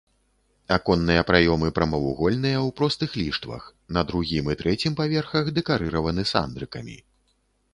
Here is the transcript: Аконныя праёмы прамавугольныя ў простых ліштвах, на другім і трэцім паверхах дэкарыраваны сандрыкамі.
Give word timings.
Аконныя 0.75 1.21
праёмы 1.31 1.67
прамавугольныя 1.79 2.57
ў 2.61 2.69
простых 2.81 3.11
ліштвах, 3.21 3.63
на 3.99 4.05
другім 4.13 4.49
і 4.55 4.57
трэцім 4.63 4.97
паверхах 5.01 5.53
дэкарыраваны 5.59 6.23
сандрыкамі. 6.33 6.97